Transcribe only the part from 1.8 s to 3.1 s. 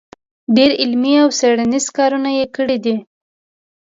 کارونه کړي دی